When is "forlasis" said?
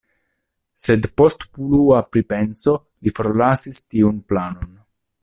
3.19-3.81